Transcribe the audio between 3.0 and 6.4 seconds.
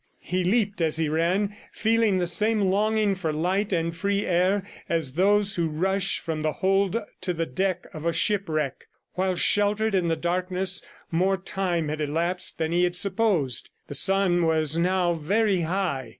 for light and free air as those who rush